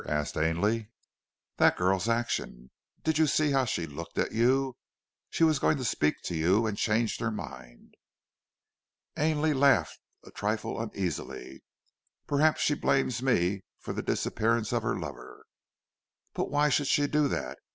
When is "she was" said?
5.29-5.59